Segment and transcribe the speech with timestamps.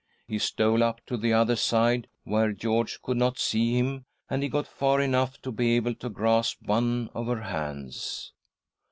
[0.25, 4.49] He stole up to the other side, where George could not see him, and he
[4.49, 8.33] got far enough to be able to grasp one of her hands.